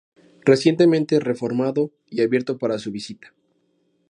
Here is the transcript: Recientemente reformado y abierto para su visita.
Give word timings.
Recientemente 0.45 1.19
reformado 1.19 1.91
y 2.07 2.21
abierto 2.23 2.57
para 2.57 2.79
su 2.79 2.89
visita. 2.91 3.35